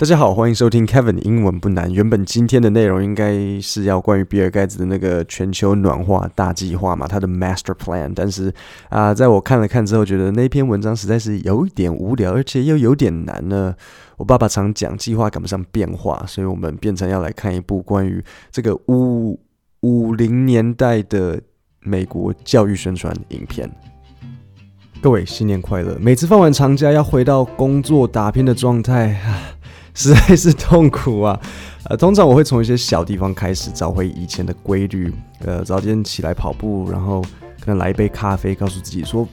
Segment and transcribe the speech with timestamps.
[0.00, 1.92] 大家好，欢迎收听 Kevin 英文不难。
[1.92, 8.10] 原本今天的内容应该是要关于比尔盖茨的那个全球暖化大计划嘛，他的 Master Plan。
[8.16, 8.50] 但是
[8.88, 13.74] 啊、在我看了看之后，觉得那篇文章实在是有一点无聊，而且又有点难呢。
[14.16, 19.38] 我爸爸常讲，计划赶不上变化，所以我们变成要来看一部关于这个五
[19.80, 21.38] 五零年代的
[21.80, 23.70] 美国教育宣传影片。
[25.02, 25.98] 各位新年快乐！
[26.00, 29.42] 每次放完长假要回到工作打拼的状态啊。
[29.94, 31.40] 实在是痛苦啊！
[31.84, 35.12] 呃，通常我会从一些小地方开始找回以前的规律，
[35.44, 37.22] 呃，早点起来跑步，然后
[37.58, 39.26] 可能来一杯咖啡，告诉自己说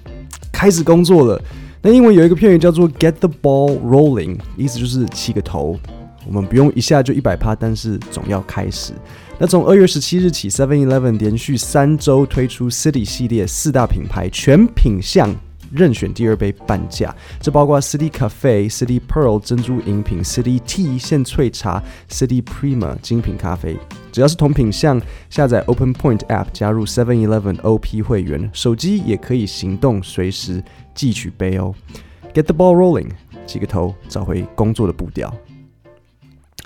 [0.51, 1.41] 开始工作了。
[1.81, 5.77] 那英文有一个片语叫做 “get the ball rolling”，意思就是起个头。
[6.25, 8.91] 我们不用一下就一百趴，但是总要开始。
[9.37, 15.33] 那从二月十七日起，Seven Eleven 连续三周推出 City 系列四大品牌全品项。
[15.71, 23.77] 任选第二杯半价，这包括 City Cafe、City Pearl 珍珠饮品、City Tea 现萃茶、City Prima 精品咖啡。
[24.11, 30.63] 只要是同品项，下载 Open Point App 加入 Seven Eleven OP 会员，手机也可以行动随时
[30.95, 31.73] 寄取杯哦。
[32.33, 33.09] Get the ball rolling，
[33.45, 35.33] 起个头，找回工作的步调。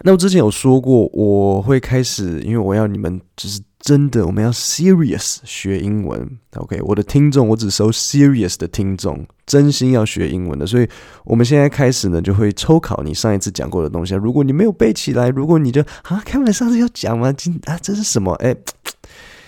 [0.04, 3.62] 那我之前有说过，我会开始，因为我要你们只是。
[3.82, 6.38] 真的，我们要 serious 学英文。
[6.56, 10.68] OK，我的听众，我只收 serious 的听众，真心要学英文的。
[10.68, 10.88] 所以，
[11.26, 14.14] 我们现在开始呢，就会抽考你上一次讲过的东西。
[14.14, 17.34] 如果你没有背起来，如果你就啊，开门上次要讲吗？
[17.34, 18.34] 今啊，这是什么？
[18.36, 18.56] 哎，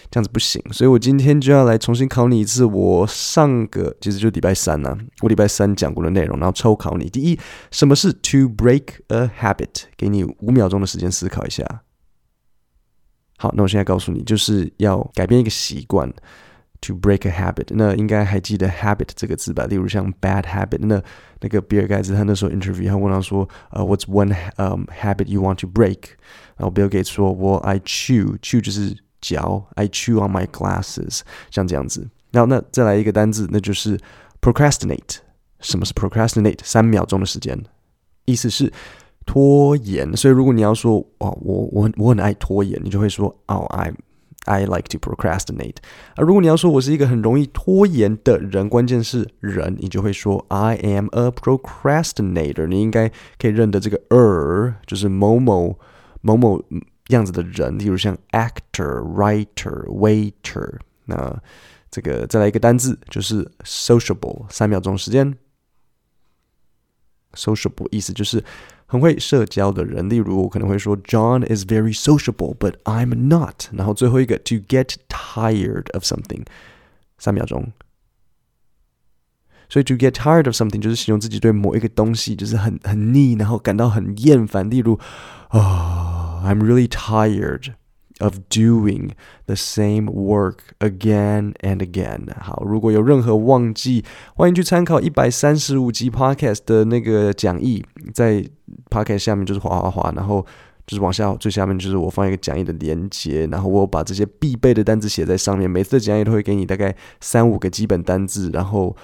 [0.09, 0.59] 这样子不行。
[0.71, 2.65] 所以我今天就要来重新考你一次。
[2.65, 7.07] 我上个其实就礼拜三呢、我礼拜三讲过的内容，然后抽考你。
[7.07, 7.39] 第一，
[7.69, 9.83] 什么是 to break a habit？
[9.95, 11.82] 给你五秒钟的时间思考一下。
[13.43, 16.09] 好，那我现在告诉你，就是要改变一个习惯
[16.79, 17.65] ，to break a habit。
[17.71, 19.65] 那应该还记得 habit 这个字吧？
[19.65, 21.03] 例如像 bad habit，那
[21.41, 25.97] 那个比尔盖茨他那时候 interview，他问他说，呃、，what's one um habit you want to break？
[26.55, 31.19] 然后比尔盖茨说，我 I chew，chew 就是嚼，I chew on my glasses，
[31.51, 32.09] 像这样子。
[32.31, 33.99] 然后那再来一个单字，那就是
[34.39, 35.17] procrastinate。
[35.59, 36.59] 什么是 procrastinate？
[36.63, 37.61] 三秒钟的时间，
[38.23, 38.71] 意思是。
[39.25, 43.93] 拖延，所以如果你要说哦，我我我很爱拖延，你就会说哦，I
[44.45, 45.77] I like to procrastinate。
[46.15, 52.67] 而如果你要说我是一个很容易拖延的人，关键是人，你就会说 I am a procrastinator。
[52.67, 55.77] 你应该可以认得这个 er，就是某某
[56.21, 56.61] 某某
[57.07, 60.79] 样子的人，例如像 actor、writer、waiter。
[61.05, 61.41] 那
[61.89, 64.45] 这个再来一个单字，就是 sociable。
[64.49, 65.33] 三秒钟时间
[67.34, 68.44] ，sociable 意思就是。
[68.90, 73.66] 很会社交的人，例如我可能会说 John is very sociable, but I'm not。
[73.70, 76.46] 然后最后一个 to get tired of something，
[77.18, 77.70] 三秒钟。
[79.68, 84.70] 所以 to get tired of something 就是形容自己对某一个东西就是很很腻，然后感到很厌烦。
[84.70, 84.98] 例如
[85.48, 87.74] 啊、oh,，I'm really tired。
[88.19, 89.13] Of doing
[89.47, 92.27] the same work again and again。
[92.39, 98.45] 好，如果有任何忘记，欢迎去参考一百三十五集 Podcast 的那个讲义，在
[98.89, 100.45] Podcast 下面就是滑滑滑，然后
[100.85, 105.69] 就是往下最下面就是我放一个讲义的连接，然后我把这些必备的单词写在上面。
[105.69, 108.95] 每次的讲义都会给你大概三五个基本单字，然后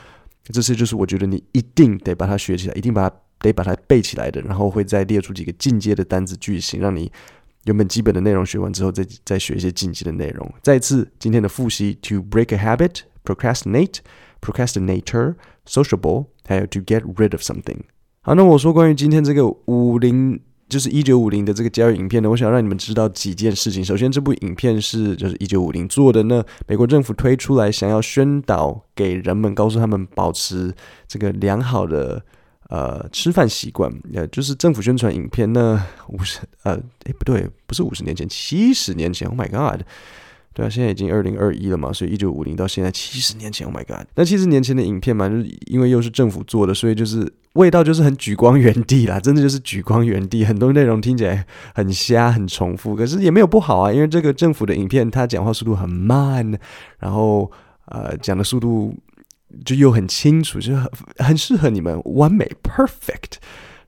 [0.44, 7.12] 这些就是我觉得你一定得把它学起来，一定把它得把它背起来的，然后会再列出几个进阶的单字句型，让你。
[7.70, 10.52] 原本基本的内容学完之后，再再学一些进阶的内容。
[10.64, 13.98] 再次今天的复习：to break a habit, procrastinate,
[14.42, 15.36] procrastinator,
[15.68, 17.78] sociable，还有 to get rid of something。
[18.22, 23.86] 好，那我说关于今天这个五零，就是一九五零的这个教育影片呢，我想让你们知道几件事情。
[23.86, 30.74] 首先，这部影片是就是一九五零做的呢，美国政府推出来，想要宣导给人们，告诉他们保持
[31.08, 32.26] 这个良好的。
[32.70, 35.52] 呃，吃饭习惯，呃，就是政府宣传影片。
[35.52, 36.74] 那五十，呃，
[37.06, 39.28] 诶，不对，不是五十年前，七十年前。
[39.28, 39.82] Oh my god，
[40.54, 43.66] 对啊，现在已经二零二一了嘛，所以一九五零到现在七十年前。
[43.66, 51.44] Oh my god，那七十年前的影片嘛，就是因为又是政府做的，所以就是味道就是很举光原地啦，真的就是举光原地，很多内容听起来
[51.74, 56.46] 很瞎，很重复，可是也没有不好啊，因为这个政府的影片，它讲话速度很慢，
[57.00, 57.52] 然后
[57.86, 58.96] 呃，讲的速度。
[59.66, 63.38] 就又很清楚，就很很适合你们，完美 perfect。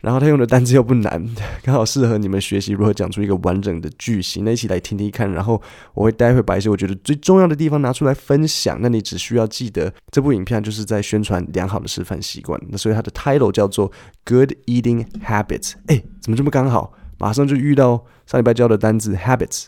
[0.01, 1.23] 然后他用的单词又不难，
[1.61, 4.43] 刚好适合你们学习如何讲出一个完整的句型。
[4.43, 5.61] 那一起来听听看，然后
[5.93, 8.79] 我会待会把一些我觉得最重要的地方拿出来分享。
[8.81, 12.59] 那你只需要记得，这部影片就是在宣传良好的吃饭习惯。
[12.69, 13.91] 那所以它的 title 叫做
[14.25, 15.73] Good Eating Habits。
[15.85, 16.93] 哎，怎么这么刚好？
[17.19, 19.65] 马上就遇到上礼拜教的单字 habits，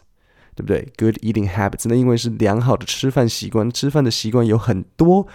[0.56, 5.28] 对不对？Good Eating Habits，那因为是良好的吃饭习惯，吃饭的习惯有很多。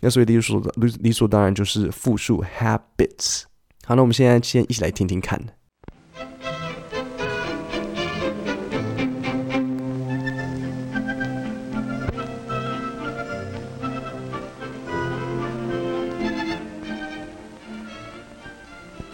[0.00, 3.44] 那所以理所理理所当然就是复数 habits。
[3.86, 5.40] 好，那我们现在先一起来听听看。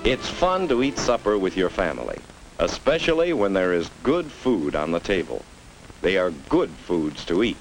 [0.02, 2.18] It's fun to eat supper with your family,
[2.58, 5.42] especially when there is good food on the table.
[6.02, 7.56] They are good foods to eat.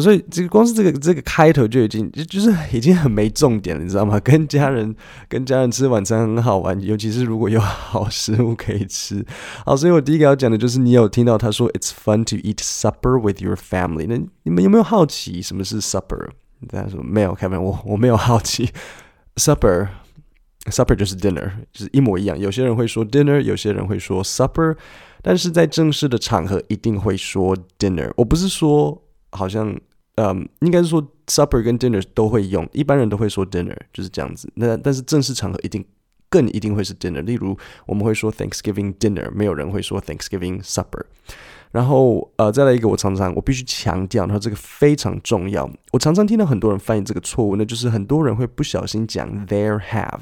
[0.00, 4.20] 所以这个光是这个这个开头就已经就就是已经很没重点了，你知道吗？
[4.24, 4.94] 跟家人
[5.28, 9.24] 跟家人吃晚餐很好玩，尤其是如果有 好食物可以吃。
[9.64, 16.28] 好，所以我第一个要讲的就是，你有听到他说 "It's fun to eat supper with your family"，那你们有没有好奇什么是 supper？
[16.68, 18.70] 大家说没有，Kevin，我我没有好奇。
[19.36, 22.38] Supper，supper 就是 dinner，就是一模一样。
[22.38, 24.76] 有些人会说 dinner，有些人会说 supper，
[25.22, 28.12] 但是在正式的场合一定会说 dinner。
[28.16, 29.02] 我不是说。
[29.36, 29.78] 好像，
[30.16, 34.50] 嗯，应该是说 supper 跟 dinner 都会用，一般人都会说 dinner，就是这样子。
[34.54, 35.84] 那但是正式场合一定
[36.28, 37.20] 更一定会是 dinner。
[37.22, 37.56] 例如
[37.86, 41.04] 我们会说 Thanksgiving dinner，没有人会说 Thanksgiving supper。
[41.72, 45.68] 然后呃，再来一个，我常常我必须强调，然后这个非常重要。
[45.92, 50.20] 我常常听到很多人翻译这个错误，那就是很多人会不小心讲 there have。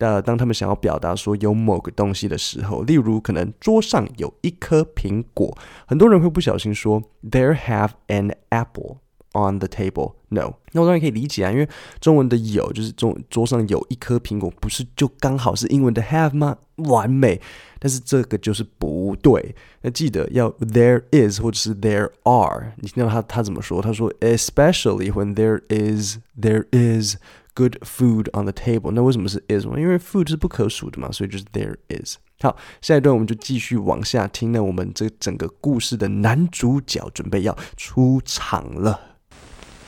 [0.00, 5.56] 呃，当他们想要表达说有某个东西的时候，例如可能桌上有一颗苹果，
[5.86, 8.96] 很多人会不小心说 There have an apple
[9.32, 10.14] on the table.
[10.30, 11.68] No，那我当然可以理解啊，因为
[12.00, 16.56] 中文的有就是桌桌上有一颗苹果，不是就刚好是英文的 have 吗？
[16.76, 17.38] 完美，
[17.78, 19.54] 但是这个就是不对。
[19.82, 23.82] 那记得要 there is 或者是 there are，你听到他他怎么说？
[23.82, 27.16] 他说 especially when there is there is。
[27.53, 29.79] Good food on the table，那为什么是 is 吗？
[29.79, 32.17] 因为 food 是不可数的嘛，所以就是 there is。
[32.41, 34.51] 好，下一段我们就继续往下听。
[34.51, 39.17] 那我们这整个故事的男主角准备要出场了。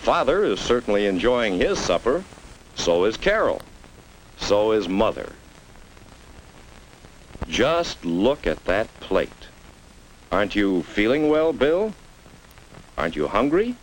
[0.05, 2.21] Father is certainly enjoying his supper.
[2.75, 3.59] So is Carol.
[4.39, 5.33] So is mother.
[7.49, 9.27] Just look at that plate.
[10.29, 11.91] Aren't you feeling well, Bill?
[12.95, 13.75] Aren't you hungry?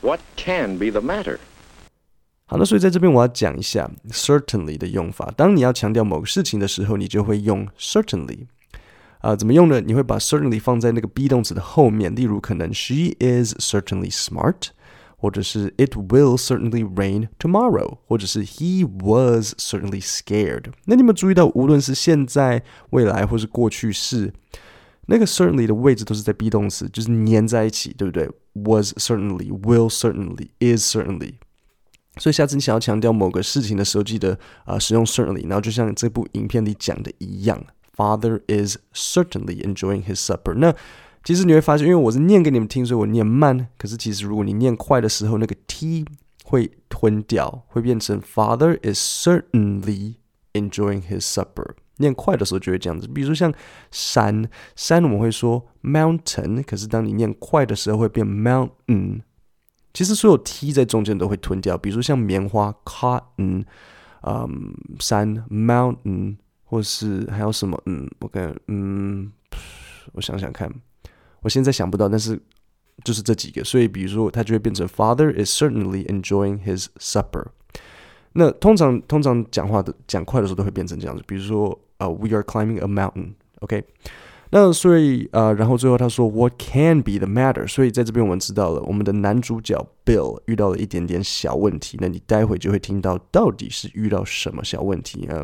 [0.00, 1.40] What can be the matter?
[2.46, 5.30] 好，那所以在这边我要讲一下 certainly 的用法。
[5.36, 8.46] 当你要强调某个事情的时候，你就会用 certainly。
[9.20, 9.80] 啊、呃，怎么用呢？
[9.80, 14.68] 你会把 certainly 放在那个 be 动词的后面，例如可能 she is certainly smart，
[15.16, 20.66] 或者是 it will certainly rain tomorrow，或者是 he was certainly scared。
[20.86, 24.32] 那你们注意到，无论是现在、未来或是过去式，
[25.06, 28.30] 那个 certainly 的位置都是在 be 动词，就是粘在一起，对不对？
[28.54, 31.34] was certainly，will certainly，is certainly。
[32.17, 37.63] 所以下次你想要强调某个事情的时候，记得啊、使用 certainly，然后就像这部影片里讲的一样
[37.95, 40.53] ，Father is certainly enjoying his supper。
[40.53, 40.75] 那
[41.23, 43.67] 其实你会发现，因为我是念给你们听，所以我念慢。
[43.77, 46.05] 可是其实如果你念快的时候，那个 t
[46.43, 50.15] 会吞掉，会变成 Father is certainly
[50.53, 51.71] enjoying his supper。
[51.97, 53.07] 念快的时候就会这样子。
[53.07, 53.53] 比如说像
[53.89, 59.21] 山，山我们会说 mountain，可是当你念快的时候会变 mountain。
[59.93, 63.63] 其实所有 t 在中间都会吞掉，比如说像棉花 cotton，
[64.23, 69.31] 嗯，山 mountain，或是还有什么，嗯，我看，嗯，
[70.13, 70.73] 我想想看，
[71.41, 72.41] 我现在想不到，但是
[73.03, 77.47] 就是这几个，所以比如说它就会变成 Father is certainly enjoying his supper。
[78.33, 83.83] 那通常通常讲话的讲快的时候都会变成这样子，比如说呃、We are climbing a mountain，OK？、
[84.55, 87.67] 那所以呃，然后最后他说 What can be the matter？
[87.67, 91.97] 所以在这边我们知道了，我们的男主角 Bill 遇到了一点点小问题。
[91.99, 95.43] 那你待会就会听到到底是遇到什么小问题啊？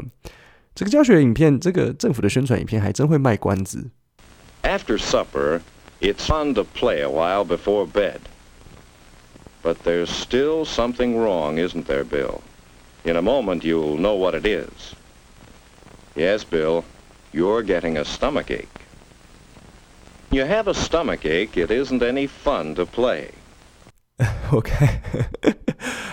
[0.76, 3.90] 这个教学影片，这个政府的宣传影片还真会卖关子。
[4.62, 5.62] After supper,
[6.00, 8.20] it's fun to play a while before bed.
[9.64, 12.42] But there's still something wrong, isn't there, Bill?
[13.04, 14.94] In a moment, you'll know what it is.
[16.16, 16.84] Yes, Bill,
[17.34, 18.68] you're getting a stomachache.
[20.32, 21.58] You have a stomach ache.
[21.58, 23.30] It isn't any fun to play.
[24.52, 24.72] OK，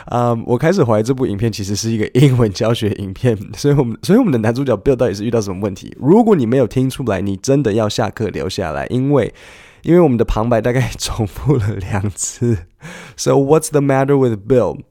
[0.07, 5.95] 嗯，um, 我开始怀疑这部影片其实是一个英文教学影片，所以我们，所以我们的男主角 Bill 到底是遇到什么问题？
[6.01, 9.35] 如果你没有听出来，你真的要下课留下来，因为，
[9.83, 12.67] 因为我们的旁白大概重复了两次。
[13.17, 14.83] So what's the matter with Bill?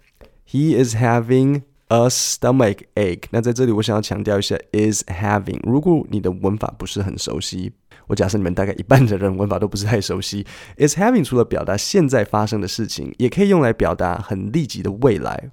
[0.46, 3.24] He is having a stomach ache。
[3.32, 5.62] 那在这里，我想要强调一下 is having。
[5.64, 7.72] 如果你的文法不是很熟悉。
[8.08, 10.46] 我假设你们大概一半的人文法都不是太熟悉
[10.78, 15.52] ，is having 除了表达现在发生的事情，也可以用来表达很立即的未来。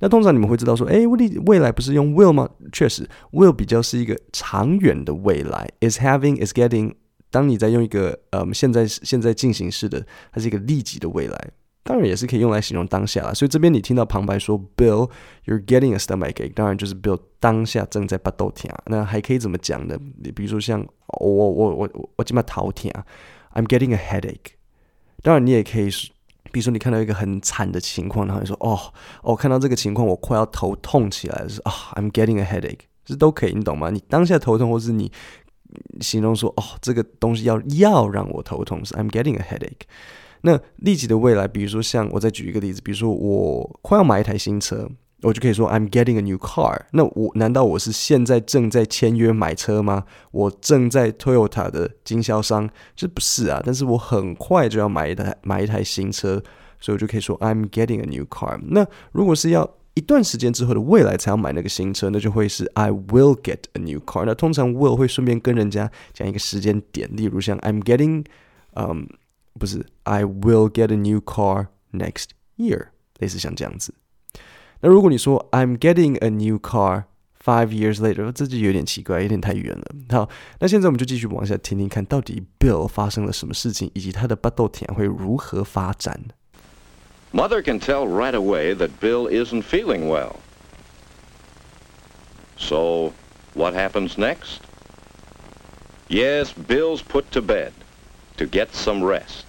[0.00, 2.48] 那通常你们会知道说，诶，未未来不是用 will 吗？
[2.72, 6.94] 确实，will 比较是一个长远的未来，is having is getting。
[7.30, 11.50] 当你在用一个呃现在现在进行式的，它是一个立即的未来。
[11.84, 15.10] 当然也是可以用来形容当下啦，所以这边你听到旁白说 Bill,
[15.44, 18.70] you're getting a stomachache，当然就是 Bill 当下正在巴肚疼。
[18.86, 19.96] 那还可以怎么讲呢？
[20.22, 20.84] 你比如说像
[21.20, 22.90] 我我我我我今嘛头疼
[23.52, 24.54] ，I'm getting a headache。
[25.22, 25.90] 当然你也可以，
[26.50, 28.80] 比如说你看到一个很惨的情况，然后你说哦
[29.22, 32.86] 哦，看到这个情况我快要头痛起来了，是啊，I'm getting a headache。
[33.04, 33.90] 这都可以，你懂吗？
[33.90, 35.12] 你当下头痛，或是你
[36.00, 39.82] 形容说，哦，这个东西要要让我头痛，是 I'm getting a headache。
[40.46, 44.86] 那立即的未来，比如说像我再举一个例子，比如说我快要买一台新车，
[45.22, 46.82] 我就可以说 I'm getting a new car。
[46.92, 50.04] 那我难道我是现在正在签约买车吗？
[50.32, 53.62] 我正在 Toyota 的经销商，这不是啊。
[53.64, 56.42] 但是我很快就要买一台买一台新车，
[56.78, 58.60] 所以我就可以说 I'm getting a new car。
[58.68, 64.24] 那如果是要一段时间之后的未来才要买那个新车，那就会是 I will get a new car。
[64.26, 68.26] 那通常 will 会顺便跟人家讲一个时间点，例如像 I'm getting，
[68.74, 69.08] 嗯，
[69.59, 72.87] 不是 I will get a new car next year，
[73.19, 73.93] 类似像这样子。
[74.81, 77.03] 那如果你说 I'm getting a new car
[77.43, 79.85] five years later，这就有点奇怪，有点太远了。
[80.09, 86.19] 好，那现在我们就继续往下听听看，到底 Bill 发生了什么事情，以及他的巴豆田会如何发展。
[87.31, 90.37] Mother can tell right away that Bill isn't feeling well.
[92.57, 93.13] So,
[93.53, 94.61] what happens next?
[96.07, 97.71] Yes, Bill's put to bed
[98.37, 99.45] to get some rest.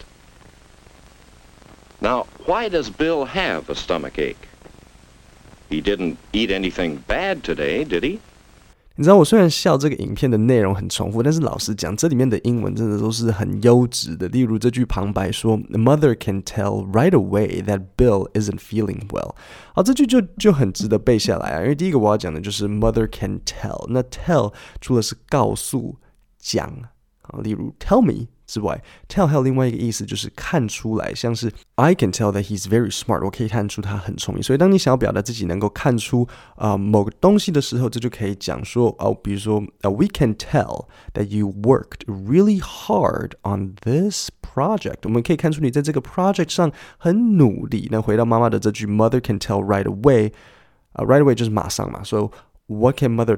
[2.01, 4.49] Now, why does Bill have a stomach ache?
[5.69, 8.19] He didn't eat anything bad today, did he?
[8.97, 14.29] 你知道我虽然笑这个影片的内容很重复，但是老实讲，这里面的英文真的都是很优质的。
[14.29, 19.35] 例如这句旁白说：“The mother can tell right away that Bill isn't feeling well。”
[19.75, 23.87] 好，这句就就很值得背下来啊，因为第一个我要讲的就是 “mother can tell”。
[23.89, 24.53] 那 “tell”
[24.83, 25.97] 除了是告诉、
[26.39, 26.71] 讲
[27.25, 28.29] 啊，例如 “tell me”。
[28.51, 34.43] 之外，tell 还有另外一个意思，就是看出来，像是 I can tell that he's very smart，我可以看出他很聪明。
[34.43, 36.27] 所以，当你想要表达自己能够看出
[36.57, 44.97] 啊、呃、某个东西的时候，这就可以讲说哦，比如说、呃、We can tell that you worked really hard on this project。
[45.05, 47.87] 我们可以看出你在这个 project 上很努力。
[47.93, 50.33] 那回到妈妈的这句，Mother can tell right away，
[50.95, 52.03] 啊、uh, right away 就是马上嘛。
[52.03, 52.33] So
[52.67, 53.37] what can mother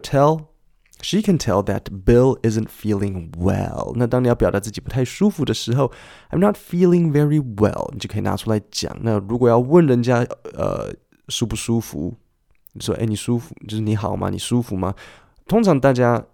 [0.99, 3.93] tell？She can tell that Bill isn't feeling well。
[3.97, 5.91] 那当你要表达自己不太舒服的时候，
[6.31, 8.97] I'm not feeling very well，你就可以拿出来讲。
[9.03, 10.95] 那如果要问人家，呃，
[11.29, 12.17] 舒不舒服？
[12.75, 14.31] 你说，哎，你舒服，就是你好吗？
[14.31, 14.95] 你舒服吗？
[15.47, 16.25] 通常大家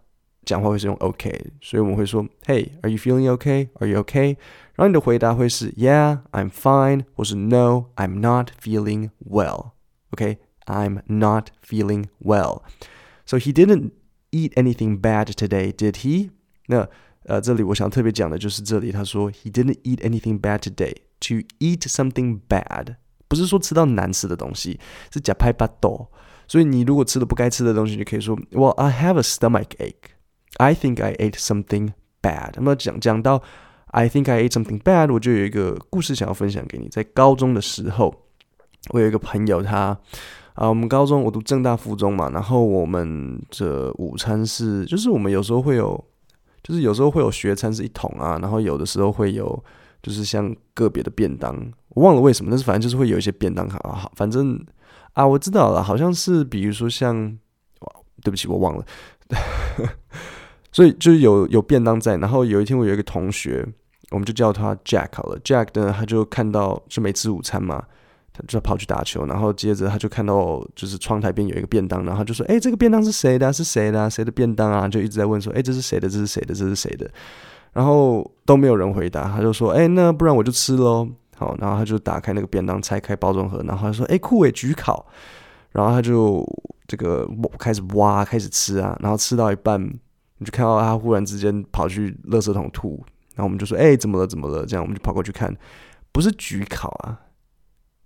[0.45, 4.37] 讲话会是用 OK，所以我们会说，Hey，are you feeling okay？Are you okay？
[4.75, 13.91] 然后你的回答会是 Yeah，I'm fine，或是 No，I'm not feeling well。OK，I'm not feeling well。So he didn't
[14.33, 16.31] eat anything bad today, did he?
[16.67, 16.89] 那
[17.25, 20.95] 呃，这里我想特别讲的就是这里，他说 he didn't eat anything bad today.
[21.21, 24.79] To eat something bad 不是说吃到难吃的东西，
[25.13, 26.09] 是假拍巴豆。
[26.47, 30.15] 所以你如果吃了不该吃的东西，你就可以说 Well, I have a stomach ache.
[30.57, 31.93] I think I ate something
[32.23, 32.53] bad.
[32.55, 33.43] 那么讲讲到
[33.89, 36.89] I think I ate something bad，我就有一个故事想要分享给你。
[36.89, 38.15] 在高中的时候，
[38.91, 39.99] 我有一个朋友他。
[40.54, 46.04] 啊，我们高中我读正大附中嘛，然后我们这午餐是，就是我们有时候会有，
[46.62, 49.64] 就是有时候会有学餐是一桶啊，然后有的时候会有，
[50.04, 54.64] 就是像个别的便当，我忘了为什么，但是反正就是会有一些便当卡啊，反正
[55.14, 57.16] 啊，我知道了，好像是比如说像，
[57.80, 57.92] 哇
[58.22, 58.86] 对不起，我忘了，
[60.72, 63.66] 所以就是有有便当在，然后有一天我有一个同学，
[64.12, 67.84] 我们就叫他 Jack 好了，Jack 呢他就看到就没吃午餐嘛。
[68.34, 73.54] 他就跑去打球，然后接着他就看到就是窗台边有一个便当，然后他就说：“哎，这个便当是谁的？
[73.54, 74.10] 是谁的？
[74.10, 76.10] 谁的便当啊？”就一直在问说：“哎，这是谁的？
[76.10, 76.56] 这是谁的？
[76.56, 77.10] 这是谁的？”
[77.74, 85.06] 然后都没有人回答，他就说：“哎，那不然我就吃喽。”好，然后他就打开那个便当，拆开包装盒，然后他说：“哎，酷诶，焗烤。”
[85.72, 86.44] 然后他就
[86.88, 89.82] 这个开始挖，开始吃啊，然后吃到一半，
[90.38, 93.04] 你就看到他忽然之间跑去垃圾桶吐，
[93.36, 94.28] 然后我们就说：“哎，怎么了？
[94.28, 95.56] 怎么了？”这样我们就跑过去看，
[96.12, 97.20] 不是焗烤啊。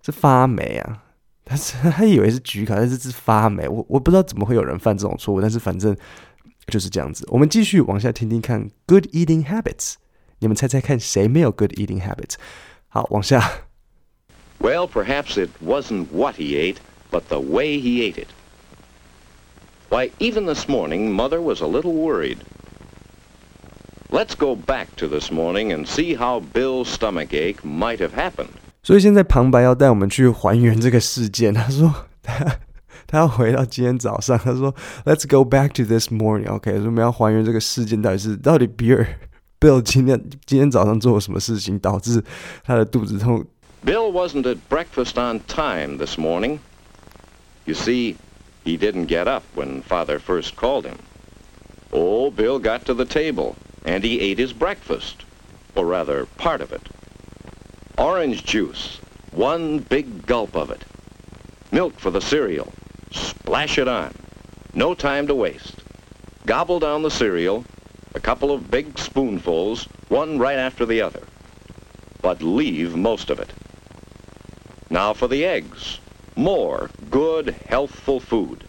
[0.07, 1.03] 是发霉啊！
[1.45, 3.67] 他是他以为是焗烤，但是是发霉。
[3.67, 5.95] 我我不知道怎么会有人犯这种错误，但是反正
[6.67, 7.27] 就是这样子。
[7.29, 9.95] 我们继续往下听听看，Good eating habits。
[10.39, 12.35] 你们猜猜看，谁没有 Good eating habits？
[12.87, 13.65] 好，往下。
[14.59, 16.77] Well, perhaps it wasn't what he ate,
[17.11, 18.27] but the way he ate it.
[19.89, 22.37] Why, even this morning, Mother was a little worried.
[24.09, 28.53] Let's go back to this morning and see how Bill's stomach ache might have happened.
[28.81, 31.53] 所以现在旁白要带我们去还原这个事件。
[31.53, 32.57] 他说他
[33.07, 34.37] 他要回到今天早上。
[34.37, 39.07] 他说：“ Let's go back to this morning.” OK，所以我们要还原这个事件到底是到底比尔
[39.59, 42.23] Bill 今天今天早上做了什么事情导致
[42.63, 43.45] 他的肚子痛？
[43.85, 46.59] Bill wasn't at breakfast on time this morning.
[47.65, 48.15] You see,
[48.65, 50.95] he didn't get up when Father first called him.
[51.91, 55.25] Oh, Bill got to the table and he ate his breakfast,
[55.75, 56.81] or rather, part of it.
[57.97, 58.99] Orange juice,
[59.31, 60.83] one big gulp of it.
[61.71, 62.71] Milk for the cereal.
[63.11, 64.11] Splash it on.
[64.73, 65.75] No time to waste.
[66.45, 67.63] Gobble down the cereal,
[68.15, 71.21] a couple of big spoonfuls, one right after the other.
[72.21, 73.49] But leave most of it.
[74.89, 75.99] Now for the eggs.
[76.35, 78.63] More good, healthful food.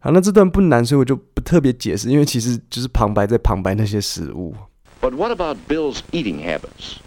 [0.00, 4.54] 好，那这段不难，所以我就不特别解释，因为其实就是旁白在旁白那些食物。
[5.00, 6.98] But what about Bill's eating habits?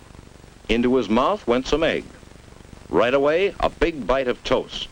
[0.68, 2.04] Into his mouth went some egg.
[2.88, 4.88] Right away, a big bite of toast.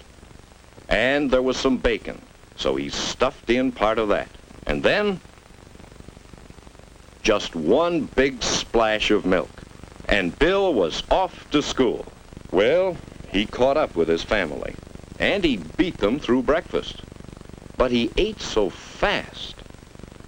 [0.89, 2.21] And there was some bacon,
[2.57, 4.29] so he stuffed in part of that.
[4.67, 5.21] And then,
[7.23, 9.51] just one big splash of milk.
[10.09, 12.07] And Bill was off to school.
[12.51, 12.97] Well,
[13.31, 14.75] he caught up with his family,
[15.19, 17.03] and he beat them through breakfast.
[17.77, 19.55] But he ate so fast.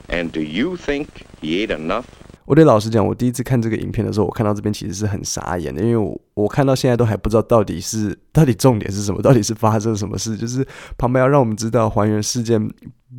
[0.08, 10.36] And do you think he ate enough 我得老实讲，我第一次看这个影片的时候，我看到这边其实是很傻眼的，因为我我看到现在都还不知道到底是到底重点是什么，到底是发生什么事。
[10.36, 10.66] 就是
[10.98, 12.60] 旁边要让我们知道还原事件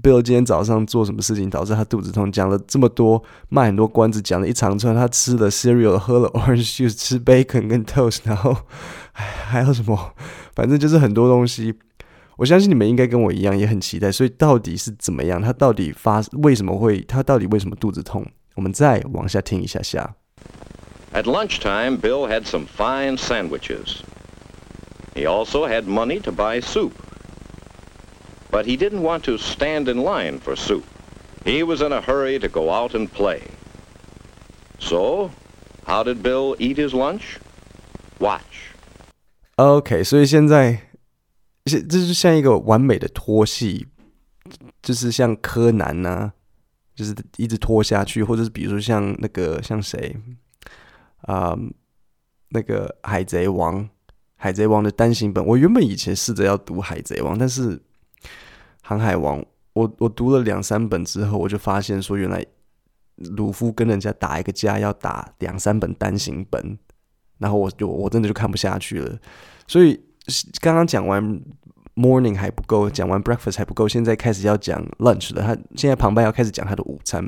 [0.01, 8.55] ，Bill 今天早上做什么事情导致他肚子痛，讲了这么多，卖很多关子，讲了一长串，他吃了 cereal，喝了 orange juice，吃 bacon 跟 toast，然后
[9.13, 10.13] 还还有什么，
[10.55, 11.73] 反正就是很多东西。
[12.35, 15.41] 我相信你们应该跟我一样也很期待，所以到底是怎么样？
[15.41, 16.99] 他到底发为什么会？
[17.01, 18.25] 他到底为什么肚子痛？
[18.54, 20.14] 我们再往下听一下下。
[21.12, 24.02] At lunchtime, Bill had some fine sandwiches.
[25.14, 26.92] He also had money to buy soup.
[28.50, 30.84] But he didn't want to stand in line for soup.
[31.44, 33.42] He was in a hurry to go out and play.
[34.78, 35.30] So,
[35.86, 37.38] how did Bill eat his lunch?
[38.18, 38.74] Watch.
[39.56, 40.78] OK，所以现在，
[41.64, 43.88] 这这就像一个完美的拖戏，
[44.82, 46.32] 就是像柯南呐、啊。
[46.95, 50.15] 就是一直拖下去，或者是比如说像那个像谁
[51.21, 51.57] 啊、
[52.49, 53.89] 那个海贼王，
[54.35, 57.81] 海贼王的单行本，我原本以前试着要读海贼王，但是
[58.81, 62.45] 航海王，我我读了两三本之后，我就发现说，原来
[63.15, 66.77] 鲁夫跟人家打一个架要打两三本单行本，
[67.37, 69.19] 然后我就我真的就看不下去了，
[69.67, 69.99] 所以
[70.61, 71.41] 刚刚讲完。
[71.95, 75.43] Morning 还不够，讲完 breakfast 还不够，现在开始要讲 lunch 了。
[75.43, 77.23] 他现在旁白要开始讲他的午餐，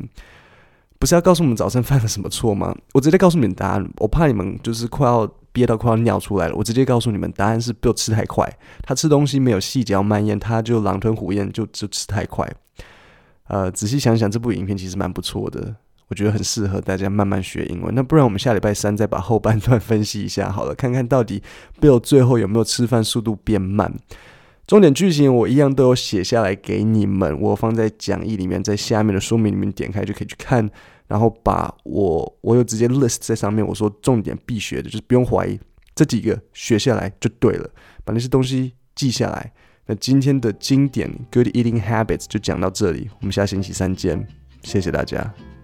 [0.97, 2.75] 不是要告诉我们早上犯了什么错吗？
[2.93, 6.55] 我直接告诉你们答案，我怕你们就是快要憋到快要尿出来了。
[6.55, 8.51] 我直接告诉你们答案是 Bill 吃太快，
[8.81, 12.51] 他吃东西没有细嚼慢咽，他就狼吞虎咽，就就吃太快。
[13.47, 15.75] 呃，仔细想想，这部影片其实蛮不错的，
[16.07, 17.93] 我觉得很适合大家慢慢学英文。
[17.93, 21.43] 那不然我们下礼拜三再把后半段分析一下好了，看看到底
[21.79, 23.93] Bill 最后有没有吃饭速度变慢。
[24.67, 30.67] 重点剧情我一样都有写下来给你们，我放在讲义里面，在下面的说明里面点开就可以去看，
[31.07, 35.59] 然后把我我有直接 list 在上面，我说重点必学的，就是不用怀疑，
[35.93, 37.69] 这几个学下来就对了，
[38.03, 39.53] 把那些东西记下来。
[39.85, 44.27] 那今天的经典 Good Eating Habits 就讲到这里，我们下星期三见，
[44.63, 45.54] 谢谢大家。